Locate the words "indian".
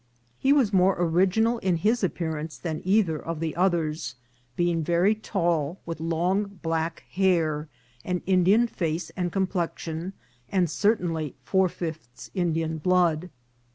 8.25-8.65, 12.33-12.79